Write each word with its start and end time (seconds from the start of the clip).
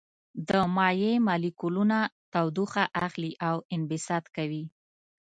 د 0.47 0.51
مایع 0.75 1.13
مالیکولونه 1.27 1.97
تودوخه 2.33 2.83
اخلي 3.07 3.31
او 3.47 3.55
انبساط 3.75 4.25
کوي. 4.35 4.63